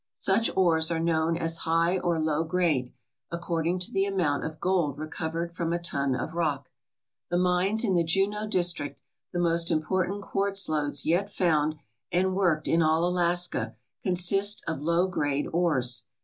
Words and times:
Such 0.15 0.49
ores 0.55 0.89
are 0.89 0.99
known 0.99 1.37
as 1.37 1.57
high 1.59 1.99
or 1.99 2.19
low 2.19 2.43
grade, 2.43 2.91
according 3.29 3.77
to 3.81 3.91
the 3.91 4.05
amount 4.05 4.43
of 4.45 4.59
gold 4.59 4.97
recovered 4.97 5.55
from 5.55 5.71
a 5.71 5.77
ton 5.77 6.15
of 6.15 6.33
rock. 6.33 6.69
The 7.29 7.37
mines 7.37 7.83
in 7.83 7.93
the 7.93 8.03
Juneau 8.03 8.47
district, 8.47 8.99
the 9.31 9.37
most 9.37 9.69
important 9.69 10.23
quartz 10.23 10.67
lodes 10.67 11.05
yet 11.05 11.31
found 11.31 11.75
and 12.11 12.33
worked 12.35 12.67
in 12.67 12.81
all 12.81 13.07
Alaska, 13.07 13.75
consist 14.01 14.63
of 14.67 14.81
low 14.81 15.05
grade 15.07 15.45
ores. 15.53 16.05